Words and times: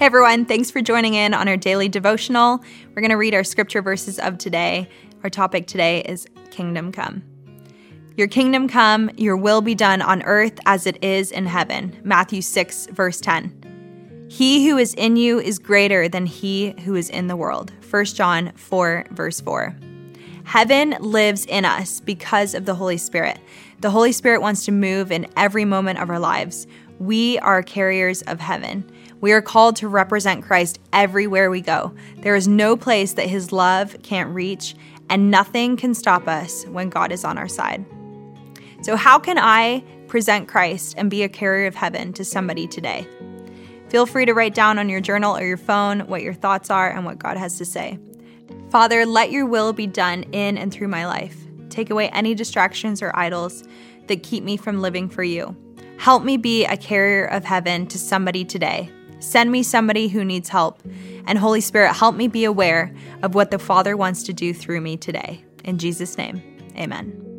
Hey 0.00 0.06
everyone, 0.06 0.46
thanks 0.46 0.70
for 0.70 0.80
joining 0.80 1.12
in 1.12 1.34
on 1.34 1.46
our 1.46 1.58
daily 1.58 1.86
devotional. 1.86 2.64
We're 2.88 3.02
going 3.02 3.10
to 3.10 3.18
read 3.18 3.34
our 3.34 3.44
scripture 3.44 3.82
verses 3.82 4.18
of 4.18 4.38
today. 4.38 4.88
Our 5.22 5.28
topic 5.28 5.66
today 5.66 6.00
is 6.00 6.26
Kingdom 6.50 6.90
Come. 6.90 7.22
Your 8.16 8.26
kingdom 8.26 8.66
come, 8.66 9.10
your 9.18 9.36
will 9.36 9.60
be 9.60 9.74
done 9.74 10.00
on 10.00 10.22
earth 10.22 10.58
as 10.64 10.86
it 10.86 11.04
is 11.04 11.30
in 11.30 11.44
heaven. 11.44 12.00
Matthew 12.02 12.40
6, 12.40 12.86
verse 12.86 13.20
10. 13.20 14.26
He 14.30 14.66
who 14.66 14.78
is 14.78 14.94
in 14.94 15.16
you 15.16 15.38
is 15.38 15.58
greater 15.58 16.08
than 16.08 16.24
he 16.24 16.70
who 16.86 16.94
is 16.94 17.10
in 17.10 17.26
the 17.26 17.36
world. 17.36 17.70
1 17.90 18.04
John 18.06 18.52
4, 18.56 19.04
verse 19.10 19.42
4. 19.42 19.76
Heaven 20.44 20.96
lives 21.00 21.46
in 21.46 21.64
us 21.64 22.00
because 22.00 22.54
of 22.54 22.64
the 22.64 22.74
Holy 22.74 22.96
Spirit. 22.96 23.38
The 23.80 23.90
Holy 23.90 24.12
Spirit 24.12 24.42
wants 24.42 24.64
to 24.66 24.72
move 24.72 25.10
in 25.12 25.26
every 25.36 25.64
moment 25.64 25.98
of 25.98 26.10
our 26.10 26.18
lives. 26.18 26.66
We 26.98 27.38
are 27.38 27.62
carriers 27.62 28.22
of 28.22 28.40
heaven. 28.40 28.90
We 29.20 29.32
are 29.32 29.42
called 29.42 29.76
to 29.76 29.88
represent 29.88 30.44
Christ 30.44 30.78
everywhere 30.92 31.50
we 31.50 31.60
go. 31.60 31.94
There 32.18 32.34
is 32.34 32.48
no 32.48 32.76
place 32.76 33.14
that 33.14 33.28
his 33.28 33.52
love 33.52 33.96
can't 34.02 34.34
reach, 34.34 34.74
and 35.08 35.30
nothing 35.30 35.76
can 35.76 35.94
stop 35.94 36.28
us 36.28 36.64
when 36.66 36.90
God 36.90 37.12
is 37.12 37.24
on 37.24 37.38
our 37.38 37.48
side. 37.48 37.84
So, 38.82 38.96
how 38.96 39.18
can 39.18 39.38
I 39.38 39.84
present 40.08 40.48
Christ 40.48 40.94
and 40.96 41.10
be 41.10 41.22
a 41.22 41.28
carrier 41.28 41.66
of 41.66 41.74
heaven 41.74 42.12
to 42.14 42.24
somebody 42.24 42.66
today? 42.66 43.06
Feel 43.88 44.06
free 44.06 44.24
to 44.24 44.34
write 44.34 44.54
down 44.54 44.78
on 44.78 44.88
your 44.88 45.00
journal 45.00 45.36
or 45.36 45.44
your 45.44 45.56
phone 45.56 46.00
what 46.00 46.22
your 46.22 46.34
thoughts 46.34 46.70
are 46.70 46.90
and 46.90 47.04
what 47.04 47.18
God 47.18 47.36
has 47.36 47.58
to 47.58 47.64
say. 47.64 47.98
Father, 48.70 49.04
let 49.04 49.32
your 49.32 49.46
will 49.46 49.72
be 49.72 49.88
done 49.88 50.22
in 50.32 50.56
and 50.56 50.72
through 50.72 50.88
my 50.88 51.04
life. 51.04 51.36
Take 51.70 51.90
away 51.90 52.08
any 52.10 52.34
distractions 52.34 53.02
or 53.02 53.10
idols 53.16 53.64
that 54.06 54.22
keep 54.22 54.44
me 54.44 54.56
from 54.56 54.80
living 54.80 55.08
for 55.08 55.24
you. 55.24 55.56
Help 55.98 56.22
me 56.22 56.36
be 56.36 56.64
a 56.64 56.76
carrier 56.76 57.24
of 57.24 57.44
heaven 57.44 57.86
to 57.88 57.98
somebody 57.98 58.44
today. 58.44 58.90
Send 59.18 59.50
me 59.50 59.62
somebody 59.62 60.08
who 60.08 60.24
needs 60.24 60.48
help. 60.48 60.82
And 61.26 61.36
Holy 61.36 61.60
Spirit, 61.60 61.94
help 61.94 62.14
me 62.14 62.28
be 62.28 62.44
aware 62.44 62.94
of 63.22 63.34
what 63.34 63.50
the 63.50 63.58
Father 63.58 63.96
wants 63.96 64.22
to 64.24 64.32
do 64.32 64.54
through 64.54 64.80
me 64.80 64.96
today. 64.96 65.44
In 65.64 65.76
Jesus' 65.76 66.16
name, 66.16 66.40
amen. 66.76 67.29